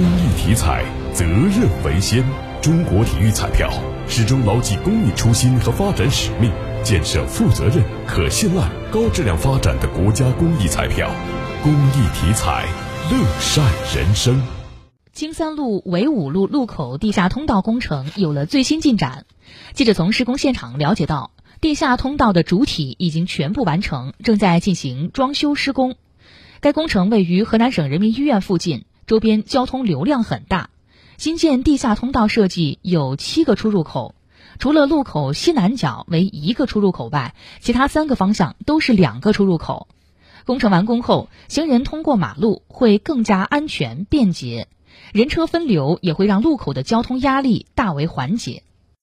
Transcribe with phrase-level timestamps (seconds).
[0.00, 2.24] 公益体彩，责任为先。
[2.62, 3.70] 中国体育彩票
[4.08, 6.50] 始终牢记公益初心和发展使命，
[6.82, 11.10] 建设负责任、可信赖、高质量发展的国家公益彩票。
[11.62, 12.66] 公益体彩，
[13.10, 13.62] 乐善
[13.94, 14.40] 人生。
[15.12, 19.26] 京三路纬五路路口地下通道工程有了最新进展。
[19.74, 21.30] 记者从施工现场了解到，
[21.60, 25.96] 地下通道的主体已经全部完成，正在进行装修施工。
[26.60, 30.70] 该工程位于河南省人民医院附近，周边交通流量很大。
[31.18, 34.14] 新建地下通道设计有七个出入口，
[34.60, 39.88] 除了路口西南角为一个出入口外，其他三个方向都是两个出入口。
[40.44, 44.68] 工程完工后，行人通过马路会更加安全便捷，
[45.12, 48.62] 人车分流也会让路口的交通压力大为缓解。